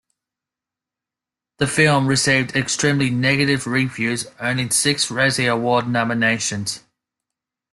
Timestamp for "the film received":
1.59-2.55